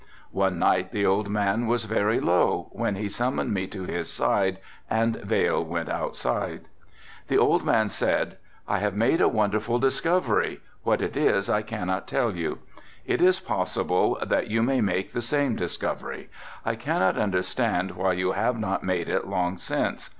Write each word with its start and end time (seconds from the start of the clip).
One 0.31 0.57
night 0.57 0.89
the 0.91 1.05
old 1.05 1.29
man 1.29 1.67
was 1.67 1.83
very 1.83 2.19
low, 2.19 2.69
when 2.71 2.95
he 2.95 3.07
summoned 3.07 3.53
me 3.53 3.67
to 3.67 3.83
his 3.83 4.11
side 4.11 4.57
and 4.89 5.17
Vail 5.17 5.63
went 5.63 5.89
outside. 5.89 6.61
The 7.27 7.37
old 7.37 7.63
man 7.63 7.91
said, 7.91 8.37
"I 8.67 8.79
have 8.79 8.95
made 8.95 9.21
a 9.21 9.27
wonderful 9.27 9.77
discovery, 9.77 10.59
what 10.81 11.03
it 11.03 11.15
is 11.15 11.51
I 11.51 11.61
cannot 11.61 12.07
tell 12.07 12.35
you. 12.35 12.57
It 13.05 13.21
is 13.21 13.39
possible 13.39 14.17
that 14.25 14.47
you 14.47 14.63
may 14.63 14.81
make 14.81 15.11
the 15.11 15.21
same 15.21 15.55
discovery, 15.55 16.31
I 16.65 16.73
cannot 16.73 17.15
understand 17.19 17.91
why 17.91 18.13
you 18.13 18.31
have 18.31 18.57
not 18.57 18.83
made 18.83 19.07
it 19.07 19.27
long 19.27 19.59
since. 19.59 20.09